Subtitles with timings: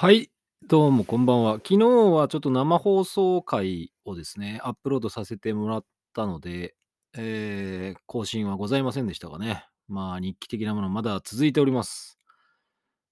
[0.00, 0.30] はい、
[0.68, 1.54] どうもこんばんは。
[1.54, 6.76] 昨日はちょっと生放送回をですね、アップロードさせてもらったので、
[7.16, 9.66] えー更新はございませんでしたがね。
[9.88, 12.16] まあ、日記的なものまだ続いております。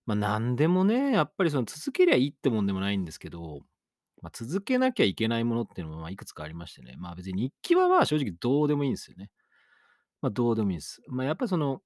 [0.07, 3.63] ま、あなんでもね、やっぱりその続けりゃいいってもんでもないんですけど、
[4.23, 6.95] まあ、続けなきゃいけないものっていうのも、まあ、いくつかありましてね。
[6.99, 9.29] まあ、別に日記はまあ、正直どうでもいいんですよね。
[10.23, 11.03] まあ、どうでもいいです。
[11.09, 11.83] まあ、やっぱりその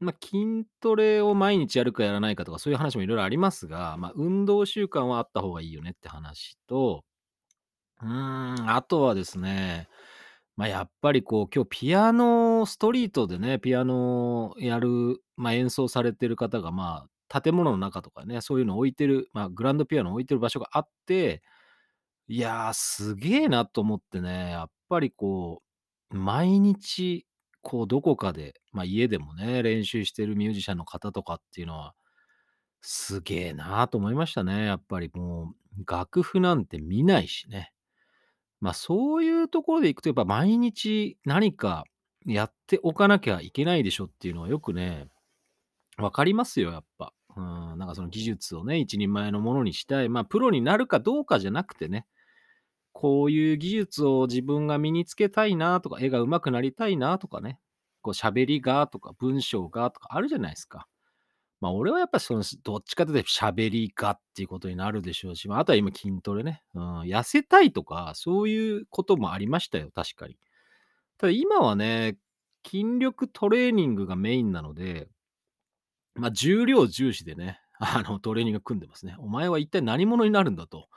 [0.00, 7.04] ま、筋トレを毎日やるかやらないかとか、そういう話もいろいろありますが、ま、運動習慣はあった方がいいよねって話と、
[8.02, 9.88] うん、あとはですね、
[10.56, 21.42] ま、やっぱりこう、今日ピアノストリートでね、ピアノやる、ま、演奏されてる方が、まあ、建物の中とかね、そういうの置いてる、ま、グランドピアノ置いてる場所があって、
[22.28, 25.62] いやー、すげえなと思ってね、やっぱりこ
[26.10, 27.26] う、毎日、
[27.64, 31.94] こう、どこかで、まあ、家でもね、練習してるミュージシャンの方とかっていうのは、
[32.82, 34.66] すげえなと思いましたね。
[34.66, 37.72] やっぱりもう、楽譜なんて見ないしね。
[38.60, 41.84] ま、あそういうところでいくと、やっぱ毎日何か
[42.26, 45.08] やっておかなきゃいけないでしょっていうのはよくね、
[45.96, 47.12] 分かりますよ、やっぱ。
[47.36, 50.08] うん、なんかその技術をね、一人前のものにしたい。
[50.08, 52.06] まあ、プロになるかどうかじゃなくてね、
[52.92, 57.58] こういう技術を自分が身につけたいなとか、絵が上手くなりたいなとかね、
[58.04, 60.86] こう喋りがとか文章がとかあるじゃないですか。
[61.60, 66.62] まあ、俺はやっぱその、どっちかというと喋りがっていうことになるでしょうし、まあ、あとは今筋トレね。
[66.74, 70.36] うん、痩せたいとか、そういうこともありましたよ、確かに。
[71.16, 72.18] ただ今はね、
[72.66, 75.08] 筋力トレーニングがメインなので、
[76.14, 79.16] まあ、重量重視でね、 あの、トレーニング組んでますね。
[79.18, 80.90] お前は一体何者になるんだと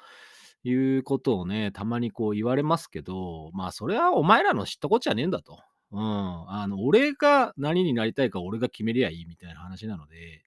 [0.66, 5.62] いうことをね、たまにこう言われますけど、まあ、それはお前らの知ったこっちゃねえんだと。
[5.92, 6.50] うん。
[6.50, 10.44] あの、俺が何になりたいか俺が決めりゃいいみたいな話なので、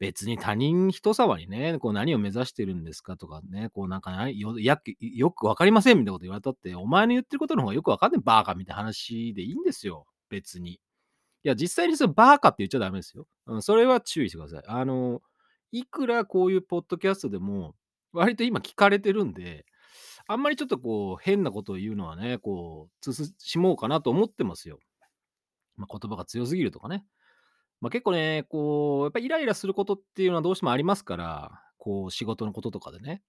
[0.00, 10.72] 別に他人人様にね、こう何を目指してるんですかとかね、こうなんかよやよくわかりませんみたいなこと言われたって、お前の言ってることの方がよくわかんねえバーカみたいな話でいいんですよ、別に。
[10.72, 10.78] い
[11.44, 13.26] や、実際にそのバーカって言っちゃダメですよ。
[13.46, 14.62] うん、それは注意してください。
[14.66, 15.22] あの、
[15.72, 17.74] いくらこういうポッドキャストでも、
[18.12, 19.66] 割と今聞かれてるんで、
[20.26, 24.78] あんまりちょっとこう変なことを言うのはね、こう、慎もうかなと思ってますよ。
[25.76, 27.04] まあ、言葉が強すぎるとかね。
[27.80, 33.22] まあ、結構ね、こう、やっぱイライラすることっていうのはどうしてもありますから、こう仕事のこととかでね。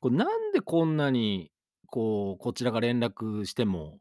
[0.00, 1.50] こうなんでこんなに、
[1.86, 3.98] こう、こちらが連絡しても、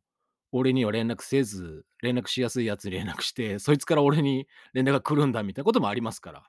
[0.52, 6.44] 俺には連絡せず、連絡しやすいやつに連絡して、そいつから俺に連絡が来るんだみたいなこともありますから。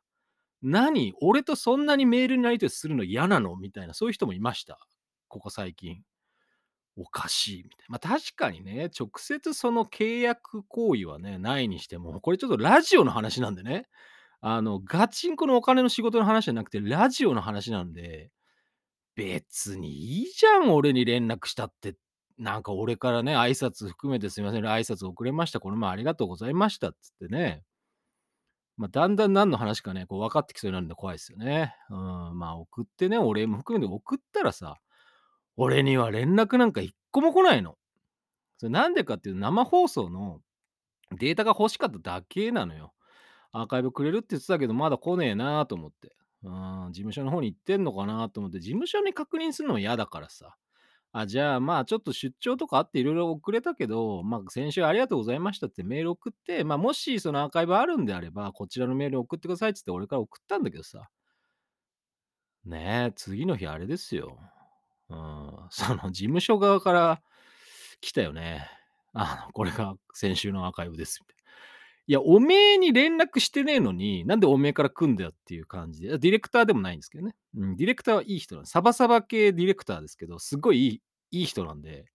[0.63, 1.13] 何？
[1.21, 3.55] 俺とそんなにメールにやり取りするの嫌なの？
[3.57, 4.81] みたいな、そういう人もいました。
[5.29, 6.03] ここ最近。
[6.99, 7.85] おかしいみたいな。
[7.89, 13.87] まあ、確かにね、直接その契約行為はね、ないにしても、これちょっとラジオの話なんでね、
[14.41, 18.31] あの、ガチンコのお金の仕事の話じゃなくて、ラジオの話なんで、
[19.15, 21.97] 別にいいじゃん、俺に連絡したって。
[22.39, 25.61] なんか俺からね、挨拶含めてすいません、挨拶遅れました。
[25.61, 27.63] この前ありがとうございましたつってね。
[28.77, 31.75] まあ、だんだん何の話かね、こう分かってきそうになるんで怖いですよね。
[31.89, 34.79] うん、まあ、送ってね、お礼も含めて送ったらさ、
[35.57, 37.77] 俺には連絡なんか一個も来ないの。
[38.59, 40.41] それなんでかっていうと、生放送の
[41.19, 42.93] データが欲しかっただけなのよ。
[43.53, 46.15] アーカイブくれるって言ってたけど、まだ来ねえなと思って。
[46.43, 50.57] うん、事務所の方に行ってんのかなと思って、事務所に確認するのも嫌だからさ。
[51.13, 61.09] あ、じゃあ、まあ、ちょっと出張とかあっていろいろ遅れたけど、まあ、先週ありがとうございましたってメール送って、まあ、もしそのアーカイブあるんであれば、こちらのメール送ってくださいっつって俺から送ったんだけどさ。
[62.67, 64.39] ねえ、次の日あれですよ。
[65.09, 67.23] うん、 その事務所側から
[68.01, 68.69] 来たよね。
[69.13, 71.21] あの、これが先週のアーカイブです
[72.09, 72.13] い。
[72.13, 77.35] や、おめえに連絡してねえのに、なんでおめえから来んだよっていう感じで、ディレクターでもないんですけどね。
[77.57, 78.71] うん、ディレクターはいい人なんで。
[78.71, 81.03] サバサバ系ディレクターですけど、すごいいい
[81.33, 82.07] いい人なんで、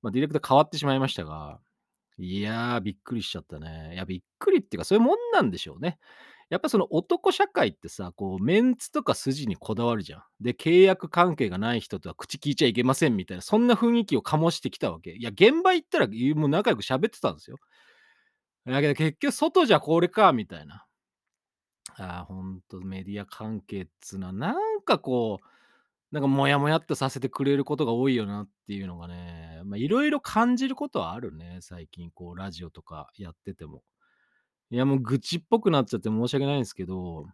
[0.00, 1.60] まあ、ディレクター変わってしまいましたが、
[2.18, 3.92] いやー、びっくりしちゃったね。
[3.94, 5.98] いや、びっくりっていうか、そういうもんなんでしょうね。
[6.52, 10.22] やっぱその男社会ってさ、こうメンツとか筋にこだわるじゃん。
[10.38, 15.12] で、契約関係がない人とは口聞いちゃいけませんみたいな、そんな雰囲気を醸してきたわけ。
[15.12, 17.56] いや、現場行ったらもう仲良く喋ってたんですよ。
[18.66, 20.84] だけど結局外じゃこれかみたいな。
[21.96, 25.46] ああ、ほんとメディア関係っつうのは、なんかこう、
[26.14, 33.82] なんかモヤモヤっとさせてくれることが多いよなっていうのがね、いろいろ感じることはあるね、最近こうラジオとかやってても。
[34.72, 37.26] いや、もう愚痴っぽくなっちゃって申し訳ないんですけど、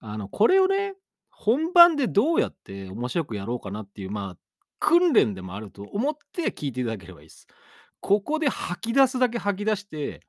[0.00, 0.94] あの、これをね、
[1.30, 4.38] 本番でどうやって面白くやろうかなっていう、まあ、
[4.80, 7.46] 訓練でもあると思って聞いていただければいいです。
[8.00, 10.22] ここで吐き出すだけ吐き出して、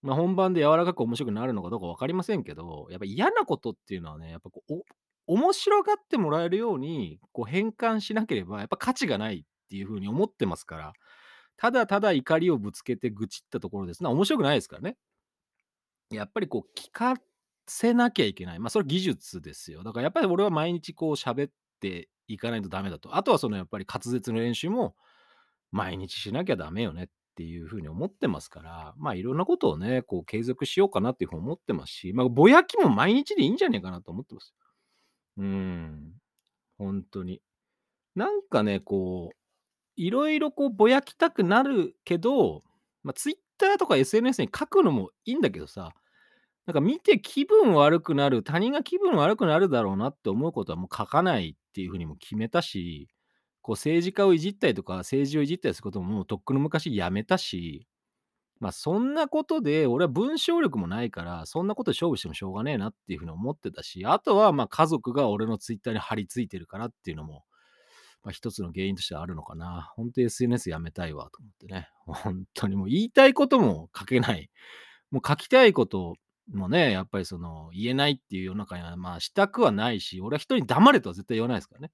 [0.00, 4.82] まあ、本番で柔らかく面白くなるのかどうか分かりませんけど、やっぱ嫌なことっていうのはね、やっぱこう、
[5.26, 10.92] 面白がってもらえるように、こう変換しなければ、やっぱ価値がないっていう風に思ってますから、
[11.58, 14.96] ただただ怒りをぶつけて愚痴ったところですね、面白くないですからね。
[16.16, 17.16] やっぱりこう聞か
[17.66, 18.58] せなきゃいけない。
[18.58, 19.82] まあ、それ技術ですよ。
[19.82, 23.16] だからやっぱり俺は毎日こう喋っていかないとダメだと。
[23.16, 24.94] あとはそのやっぱり滑舌の練習も
[25.70, 34.54] 毎日しなきゃダメよねっていう風に思ってますから、まあいろんなことをね、こう継続しようかなっていう風に思ってますし、まあぼやきも毎日でいいんじゃねえかなと思ってます。
[35.38, 36.12] うん、
[36.78, 37.40] ほんとに。
[38.14, 39.36] なんかね、こう、
[39.96, 42.62] いろいろこうぼやきたくなるけど、
[43.02, 45.94] ま、Twitter とか SNS に書くのもいいんだけどさ、
[46.66, 53.08] なんか見て気分悪くなる、他人が気分悪くなるだろうなって思うことはもう書かないっていう風にも決めたし、
[53.62, 57.86] こう政治家をいじったりとか、政治をいじったりすることももうとっくの昔やめたし、
[58.62, 67.42] まあ、そんなことで、俺は文章力もないから、そんなことで勝負してもしょうがねえなっていう風に思ってたし、あとは、まあ、家族が俺の Twitter に張り付いてるからっていうのも、
[68.22, 69.90] まあ、一つの原因としてはあるのかな。
[69.96, 71.88] ほんと SNS やめたいわと思ってね。
[72.06, 74.48] ほんとにもう言いたいことも書けない。
[75.10, 76.14] もう書きたいこと
[76.48, 81.92] もね、やっぱりその言えないっていう世の中には、まあしたくはないし、俺は人に黙れとは絶対言わないですからね。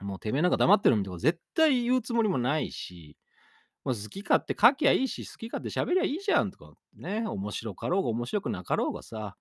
[0.00, 3.16] もうてめえなんか黙ってろみたいなこと絶対言うつもりもないし、
[3.84, 9.36] まあ、好き勝手書きゃいいし、好き勝手喋りゃいいじゃんとかね、面白かろうが面白くなかろうがさ、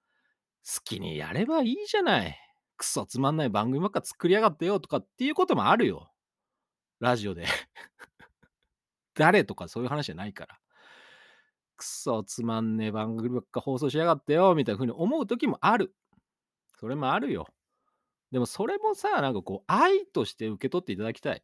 [0.63, 2.37] 好きにやればいいじゃない。
[2.77, 6.11] クソつまんない番組ばっか作りやがってよとかっていうこともあるよ。
[6.99, 7.45] ラジオで。
[9.15, 10.59] 誰とかそういう話じゃないから。
[11.75, 15.93] クソつまんねえ番組ばっか放送しやがってよみたいな風に思う時もある。
[16.79, 17.47] それもあるよ。
[18.31, 21.43] でもそれもさ、なんかこう愛として受け取っていただきたい。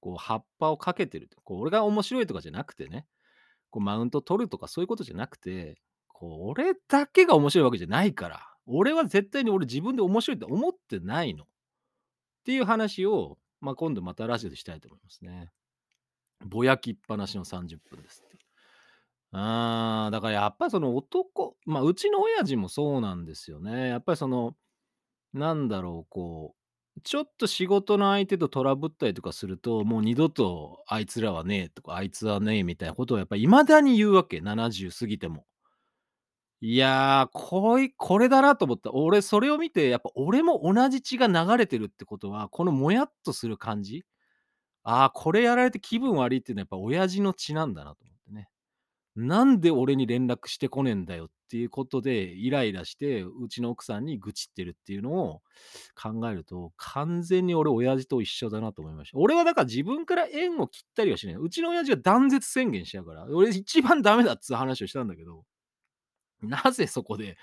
[0.00, 1.30] こう葉っぱをかけてる。
[1.44, 3.06] こう俺が面白いとかじゃなくてね、
[3.70, 11.44] こうマウント取るとかそういうことじゃなくて、こう俺だけが面白いわけじゃないから、俺は絶対に俺自分で面白いって思ってないの。
[11.44, 11.46] っ
[12.44, 15.50] ていう話を、まあ、今度またラジオでしたいと思いますね。
[16.44, 18.24] ぼやきっぱなしの30分です。
[19.34, 23.88] ああ、だからやっぱりその男まあ、うちの親父もそうなんですよね。
[23.88, 24.54] やっぱりその、
[25.34, 26.56] なんだろう、こ
[26.98, 35.46] う、ちょっと仕事の相手とトラブったりとかすると、もう二度とあいつらはねえとか、あいつはねえみたいなことをやっぱり未だに言うわけ、70過ぎても。
[36.60, 38.92] いや、こいこれだなと思った。
[38.92, 44.04] 俺それを見て、やっぱ俺も同じ血が流れてるってことは、このもやっとする感じ、
[44.84, 48.06] ああ、これやられて気分悪いっていうのはやっぱ親父の血なんだなと。
[49.14, 55.42] なんで俺に連絡してこねえんだよっていうことでイライラして、うちの奥さんに愚痴ってるっていうのを
[55.94, 59.18] 考えると、完全に俺親父と一緒だなと思いました。
[59.18, 61.36] 俺はだから自分から縁を切ったりはしない。
[61.36, 65.44] うちの親父が断絶宣言しやから、俺一番ダメだっつう話をしたんだけど、
[66.40, 67.36] なぜそこで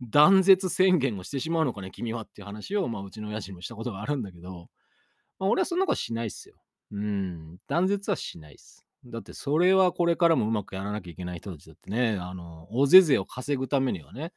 [0.00, 4.68] 断絶宣言をしてしまうのかね、君はっていう話を、まあ、うちの親父にもしたことがあるんだけど、
[5.38, 6.56] まあ、俺はそんなことしないっすよ。
[6.90, 8.84] うん、断絶はしないっす。
[9.04, 14.32] だってそれはこれからもうまくやらなきゃいけない人たちだってね、あの、大勢勢を稼ぐためにはね、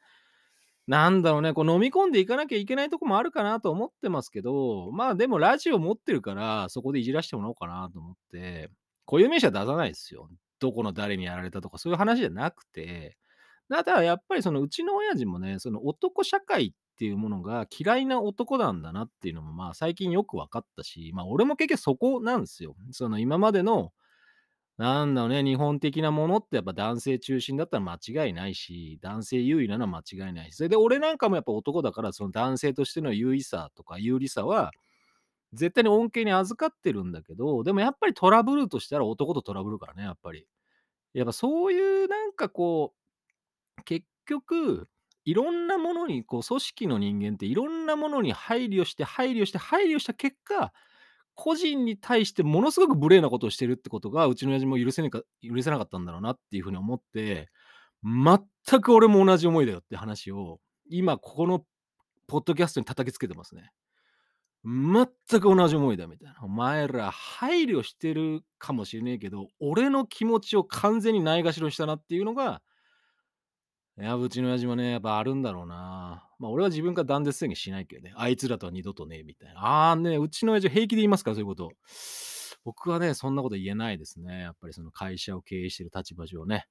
[0.86, 8.70] なんだろうね、こう飲み込んでいかなきゃいけないとこもあるかなと思ってますけど、まあでもラジオ持ってるから、そこでいじらしてもらおうかなと思って、
[9.06, 10.28] 固有名詞は出さないですよ。
[10.60, 13.16] どこの誰にやられたとかそういう話じゃなくて、
[13.68, 22.76] ただやっぱりそのうちの親父もね、その男社会っていうものが嫌いな男なんだなっていうのもまあ最近よく分かったし、まあ俺も結局そこなんですよ。
[22.92, 23.92] その今までの
[24.78, 34.70] なんだろうね、日本的なものってやっぱ男性中心だったら間違いないし、男性優位なのは間違いないし、それで俺なんかもやっぱ男だから、その男性としての優位さとか有利さは、
[35.54, 40.46] 絶対に恩恵に預かってるんだけど、でもやっぱりトラブルとしたら男とトラブルからね、やっぱり。
[41.14, 42.94] やっぱそういうなんかこ
[43.78, 44.88] う、結局、
[45.24, 50.72] いろんなものに、こう組織の人間っていろんなものに配慮して配慮して配慮した結果、
[51.36, 57.48] 個人に対してものすごく無礼なことをしてるってことが、うちの親父も許せねか許せなかったんだろうなっていう風に思って、
[58.02, 61.64] 全く俺も同じ思いだよって話を、今ここの
[62.26, 63.70] ポッドキャストに叩きつけてますね。
[64.64, 65.06] 全
[65.40, 66.38] く同じ思いだみたいな。
[66.42, 72.62] お前ら配慮してるかもしれねえけど、俺の気持ちを完全にないがしろしたなっていうのが、
[73.98, 76.28] いや、うちの親父もね、やっぱあるんだろうな。
[76.38, 78.12] まあ、俺は自分から断絶宣言しないけどね。
[78.14, 79.60] あいつらとは二度とね、みたいな。
[79.60, 81.70] ああね、うちの親父平気で言いますから、そういうこと。
[82.62, 84.40] 僕はね、そんなこと言えないですね。
[84.40, 86.66] やっぱりその会社を経営してる立場上ね。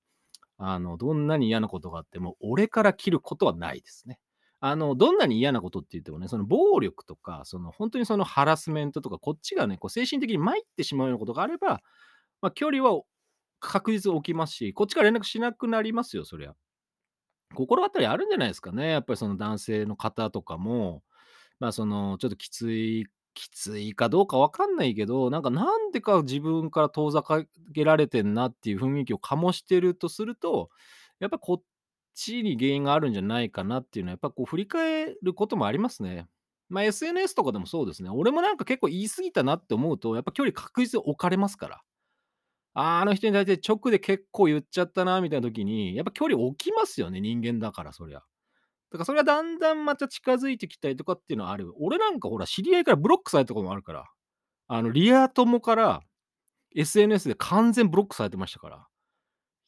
[0.57, 4.19] あの、どんなに嫌なことがあっても、俺から切ることはないですね。
[4.59, 11.81] あの、どんなに嫌なことって言ってもね、その暴力とか、その本当にそのハラスメントとか、こっちがね、こう精神的に参ってしまうようなことがあれば、
[12.41, 13.01] まあ、距離は
[13.59, 16.53] 確実起きますし、こっちから連絡しなくなりますよ、そりゃ。
[17.53, 18.89] 心当たりあるんじゃないですかね。
[18.91, 21.03] やっぱりその男性の方とかも、
[21.59, 30.69] まあ、その、ちょっときついきついかどうかわかんないけど、なんかなんでか自分から遠ざかけられてんなっていう雰囲気を醸してるとすると、
[31.19, 31.63] やっぱこっ
[32.15, 36.27] ちに原因があるんじゃないかなっていうのは、やっぱこう振り返ることもありますね。
[36.69, 38.09] まあ、SNS とかでもそうですね。
[38.09, 41.81] 俺もなんか結構言い過ぎたなって思うと、やっぱ距離確実に置かれますから。
[42.75, 48.19] あーあの人に対して直で結構言っちゃったなみたいな時に、やっぱ距離置きますよね、人間だからそりゃ。
[48.19, 48.23] だ
[48.93, 51.73] からそれはだんだんまた近づいてきたりとかっていうのはある。
[51.79, 54.05] 俺なんかほら、知り合いからブロックされたこともあるから。
[54.67, 56.01] あの、リア友から
[56.75, 58.87] SNS で完全ブロックされてましたから。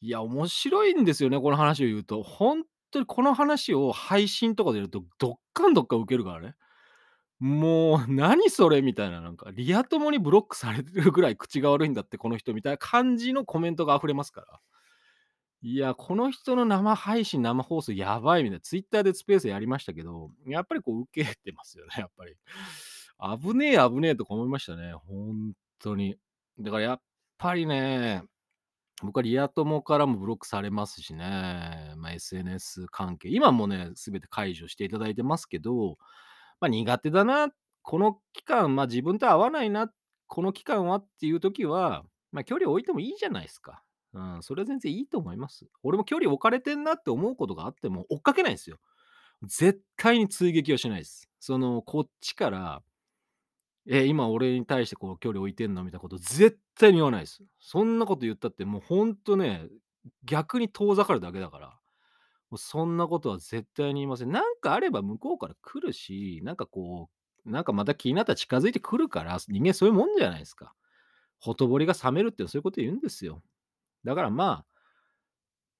[0.00, 2.22] いや、面白いんですよね、この話を言うと。
[2.22, 6.54] 本当にこの話を配信とかでやると、どっかんどっか受けるからね。
[7.40, 8.82] もう、何それ？
[8.82, 14.60] みたいな、なんか、リア友にブロックされてるぐらい口が悪いんだって、この人みたいな感じのコメントが溢れますから。
[15.62, 22.36] いや、この人の生配信、生放送やばいみたいな、ツイッターでスペースやりましたけど、やっぱりこう受けてますよね、やっぱり。
[23.42, 26.16] 危ねえ、危ねえとか思いましたね、ほんとに。
[26.60, 27.00] だからやっ
[27.38, 28.22] ぱりね、
[29.02, 35.98] 僕はリア友からもブロックされますしね、まあ、SNS 関係、今もね、すべて解除していただいてますけど、
[36.60, 37.48] まあ、苦手だな、
[37.82, 39.90] この期間、まあ、自分と合わないな、
[40.26, 43.82] この期間はっていう時は、まあ、距離を置いてもいいじゃないですか。
[44.14, 45.66] うん、それは全然いいと思います。
[45.82, 48.78] 俺も距離置かれてんなって思うことがあっても追っかけないんですよ。
[49.44, 51.28] 絶対に追撃はしないです。
[51.40, 52.82] その、こっちから、
[53.90, 55.82] え、今俺に対してこう距離置いてんの？
[55.82, 57.42] みたいなこと絶対に言わないです。
[57.58, 59.66] そんなこと言ったってもうほんとね、
[60.24, 61.77] 逆に遠ざかるだけだから。
[62.50, 64.32] もうそんなことは絶対に言いません。
[64.32, 67.10] なんかあれば向こうから来るし、なんかこ
[67.46, 70.74] う、なんかまた気になったら近づいてくるから、人間そういうもんじゃないですか。
[71.40, 73.42] ほとぼりが冷めるってそういうこと言うんですよ。
[74.04, 74.66] だからまあ、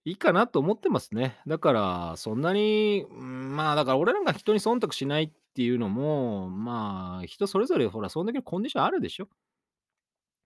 [0.04, 1.38] いいかなと思ってますね。
[1.46, 9.28] だから、そんなに、まあ、だから俺なんか人に忖度しないっていうのも、まあ、人それぞれほら、そんだけのコンディションあるでしょ。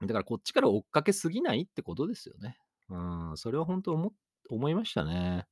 [0.00, 2.58] だからこっちから追っかけすぎないってことですよね。
[2.88, 4.12] うん、それは本当思
[4.50, 5.46] 思いましたね。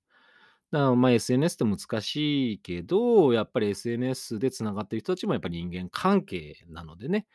[0.72, 7.26] だからまあ SNS って難しいけど、やっぱり SNS でつながってる人たちもやっぱり人間関係なのでね、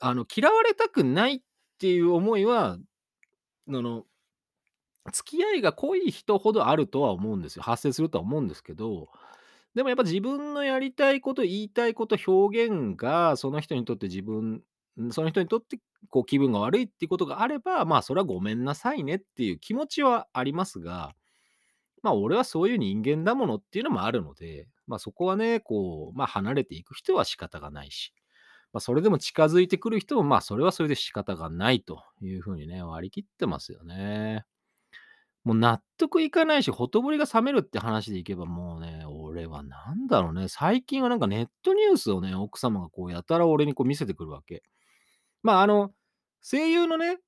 [0.00, 1.40] あの嫌われたくないっ
[1.78, 2.78] ていう思いは、
[3.68, 4.04] あの
[5.12, 7.62] 付き合いが濃い人ほどあるとは思うんですよ。
[7.62, 9.08] 発生するとは思うんですけど、
[9.74, 14.62] でもやっぱ自分のやりたいこと、言いたいこと、表現がその人にとって自分
[15.10, 15.78] その人にとって
[16.08, 21.14] こう気分が悪いっていうことがあれば、まあそれはごめんなさいねっていう気持ちはありますが、
[22.04, 28.12] まあ俺はそういう人間だものっていうのもあるので、まあそこはね、こう、まあ離れていく人は仕方がないし、
[28.74, 34.44] まあそれでも近づいてくる人も、まあそれはそれで仕方がないというふうにね、割り切ってますよね。
[35.44, 44.62] もう納得いかないし、ほとぼりが冷めるって話でいけば、もうね、俺はなんだろうね、最近はなんかネットニュースをね、奥様がこうやたら俺にこう見せてくるわけ。
[45.42, 45.92] まあ、あの、
[46.42, 47.18] 声優のね、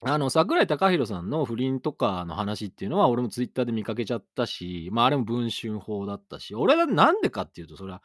[0.00, 8.02] あの、桜井貴弘さんの不倫とかの話っていうのは、俺もツイッターで見かけちゃったし、まあ、あれも文春法だったし、俺はなんでかっていうと、それは、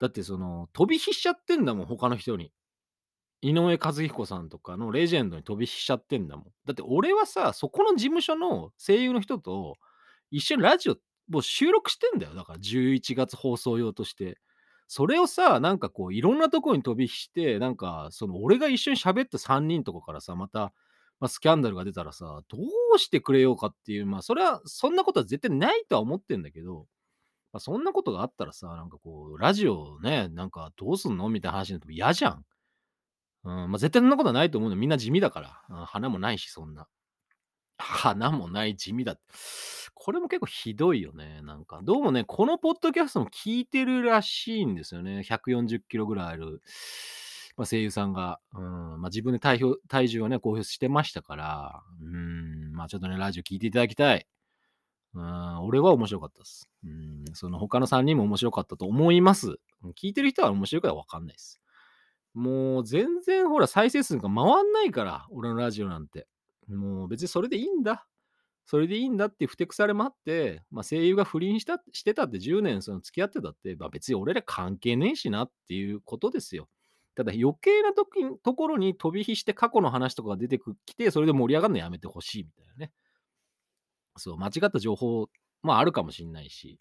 [0.00, 2.52] だってその、飛び火しちゃってんだもん、他の人に。
[3.42, 6.44] 井上和彦さんとかのレジェンドに飛び火しちゃってんだもん。
[6.64, 9.76] だって俺はさ、そこの事務所の声優の人と
[10.30, 10.96] 一緒にラジオ
[11.28, 12.34] もう収録してんだよ。
[12.34, 14.38] だから11月放送用として。
[14.86, 20.72] それをさ、なんかこういろんなところに飛び火して、なんかその俺が一緒に喋った3人とかからさ、また、
[21.24, 22.58] まあ、スキャンダルが出たらさ、ど
[22.94, 26.86] うしてくれようかっていう、まあそれは、そんなことは絶対ないとは思ってんだけど、
[27.50, 32.44] まあ、そんなことがあったらさ、なんかこう、ラジオね、なんかどうすんのみたいな話になっても嫌じゃん。
[33.44, 34.76] うん、まあ、絶対そんなことはないと思うの。
[34.76, 35.62] みんな地味だから。
[35.70, 36.88] うん、花もないし、そんな。
[37.78, 39.22] 花もない地味だって。
[39.94, 41.40] これも結構ひどいよね。
[41.40, 45.20] なんか、どうもね、このポッドキャストも聞いてるらしいんですよね。
[45.20, 46.60] 140キロぐらいある、
[47.56, 48.40] まあ、声優さんが。
[48.54, 48.62] うん、
[49.00, 54.26] まあ、自分で体表体重をね、公表してましたから、うん、まあちょっとね、ラジオ聞いていただきたい。
[55.14, 56.68] うん、俺は面白かったです。
[56.84, 59.56] うん、その他の3人も面白かったと思います。
[59.96, 61.60] 聞いてる人は面白いかはわかんないです。
[62.34, 66.26] もう全然ほら再生数が回んないから、俺のラジオなんて。
[66.68, 68.06] もう別にそれでいいんだ。
[68.66, 76.68] それでいいんだってふてくされもあって、まあ、声優が不倫したしてたって10年その付き合ってたって、まあ、別に俺ら関係ねえしなっていうことですよ。
[77.14, 82.92] ただ余計な時ところに飛び火して過去の話とかが出てきて、それで盛り上がるのやめてほしいみたいなね。
[84.16, 85.28] そう、間違った情報
[85.62, 86.78] もあるかもしんないし。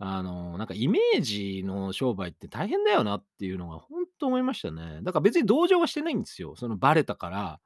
[0.00, 5.00] あの、なんかイメージの商売って大変だよなっていうのが本当思いましたね。
[5.02, 6.54] だから別に同情はしてないんですよ。
[6.56, 7.60] そのバレたから、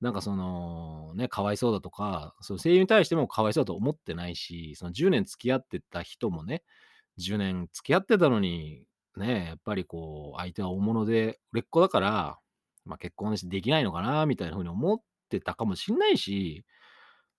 [0.00, 6.64] なんかその、ね、かわいそうだとか、その声優に対してもかわいそうだと思ってないし、その10年付き合ってた人もね、
[7.18, 8.84] 10年付き合ってたのに、
[9.16, 12.38] ね、やっぱりこう、相手は大物で売れっ子だから、
[12.84, 14.98] ま、結婚できないのかなみたいな風に思っ
[15.28, 16.64] てたかもしんないし、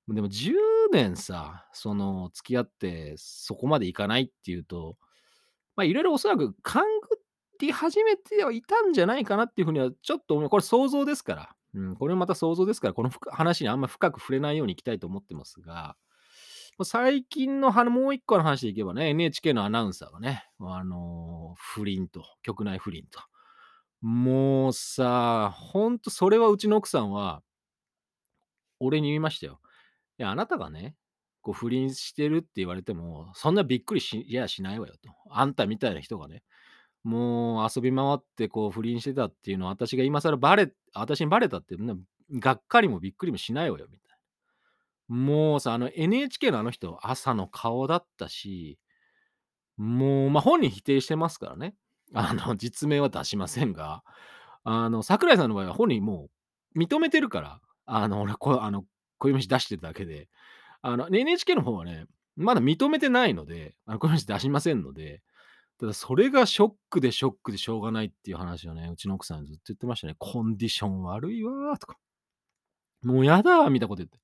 [0.09, 0.55] でも10
[0.91, 4.97] 年さ、その付き合ってそこまでいかないっていうと、
[5.75, 7.19] ま、色々おそらく勘ぐ
[7.59, 10.49] り始めてはいたんじゃないかなっていう風にはちょっと思う。
[10.49, 11.49] これ想像ですから。
[11.73, 15.95] うん、これまた想像ですから、この話にあんま深く触れないようにいきたいと思ってますが、
[16.85, 23.19] 最近のはもう一個の話でいけばね、NHK のアナウンサーがね、あの、不倫と、局内不倫と。
[24.01, 27.43] もうさ、ほんとそれはうちの奥さんは
[28.79, 29.59] 俺に言いましたよ。
[30.17, 30.95] いや、あなたがね、
[31.41, 35.09] こう不倫してるって言われても、そんなびっくりしやしないわよと。
[35.29, 36.43] あんたみたいな人がね、
[37.03, 41.75] もう遊び回ってこう不倫してたっていうのは、私が今更バレ私にバレたって、
[42.33, 44.10] がっかりもびっくりもしないわよみたいな。
[45.11, 48.79] もうさ、あの NHK のあの人、朝の顔だったし、
[49.75, 51.75] もう、ま、本人否定してますからね。
[52.15, 54.03] あの実名は出しませんが、
[54.63, 56.29] あの桜井さんの場合は本人も
[56.75, 58.85] う認めてるから、あの俺こあの
[59.17, 60.29] 恋飯出してるだけで、
[60.81, 62.05] あの NHK の方はね、
[62.37, 65.21] まだ認めてないので、あの恋飯出しませんので、
[65.77, 70.15] ただそれがショックでショックでしょうがないっていう話をね、うちの奥さんずっと言ってましたね。
[70.19, 71.97] コンディション悪いわーとか。
[73.03, 74.21] もうやだーみたいなこと言って。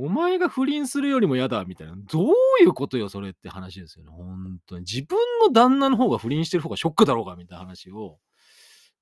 [0.00, 1.94] お前が不倫するよりもやだみたいな。
[1.96, 4.82] どういうことよそれって話ですよね、ほんとに。
[4.82, 8.20] 自分の旦那の方が不倫してる方がショックだろうがみたいな話を、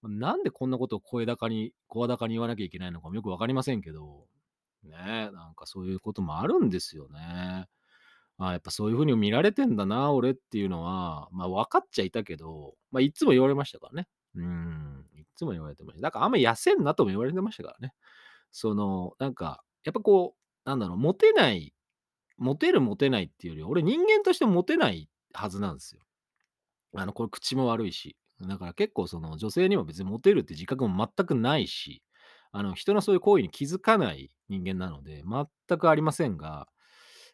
[0.03, 4.25] なんでこんなことを声高に声高に言わなきゃいけないのかもよく分かりませんけど、
[4.85, 7.67] ね、なんかそういうこともあるんですよね。
[8.39, 14.09] ああ、やっぱそういう風に見られてんだな、俺っていうのは、まあ、分かっちゃいたけど、まあ、いっつも言われましたからね。
[14.35, 16.03] うん、いっつも言われてました。
[16.03, 17.95] だからあんま痩せんなとも言われてましたからね。
[18.53, 21.73] その、なんか、やっぱこう、なんだろう、モテない
[22.37, 26.03] モテるモテないっていうより、俺人間としてモテないはずなんですよ。
[26.95, 28.17] あの、これ口も悪いし。
[28.43, 32.03] だから結構その女性にも別にモテるって自覚も全くないし、
[32.53, 36.69] あの、人のそういう行為に気づかない人間なので、全くありませんが、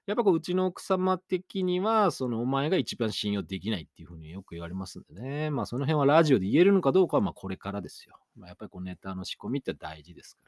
[0.06, 5.50] やっぱこう、うちの奥様的には、その、お前が一番信用できないっていう風によく言われますんでね。
[5.50, 8.18] まあ、その辺はラジオで言えるのかどうかは、まあ、これからですよ。
[8.36, 10.42] ま、やっぱりこうネタの仕込みって大事ですか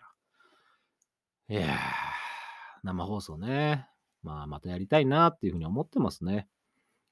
[1.49, 1.57] ら。
[1.57, 2.24] いやー、
[2.85, 3.88] 生放送ね、
[4.23, 6.47] まあ、またやりたいなっていう風に思ってますね。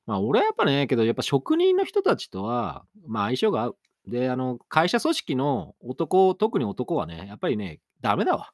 [0.07, 3.77] まあ、俺はやっぱね、けどやっぱ職人の人たちとは、まあ、相性が合う。
[4.07, 8.53] で、あの、会社組織の男特に男はね、やっぱりね、ダメだわ。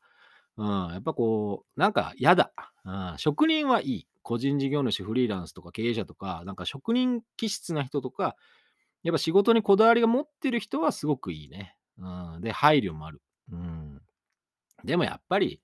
[0.59, 2.53] うん、やっぱこう、なんか嫌だ。
[2.85, 4.09] うん、職人はいい。
[4.23, 8.37] 個人事業主、フリーランスとか経営者とか、なんか職人気質な人とか、
[9.03, 11.77] やっぱ仕事にこだわりが持ってる人はすごくいいね。
[11.99, 13.23] うん、で、配慮もある。
[13.51, 14.03] うん。
[14.85, 15.63] でもやっぱり、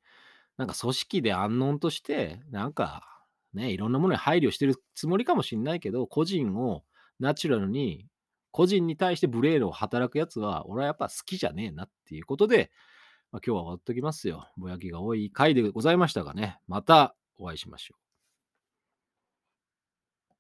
[0.57, 3.09] なんか組織で安穏として、なんか、
[3.53, 6.85] ね、いろんなものに配慮してるつもりかもしんないけど、個人を
[7.21, 8.07] ナチュラルに、
[8.51, 12.71] 個人に対して無礼を働くやつは、俺はやっぱ好きじゃねえなっていうことで、
[13.33, 14.49] まあ、今日は終わっときますよ。
[14.57, 18.04] ぼやきが多い回でございましたがね、またお会いしましょう。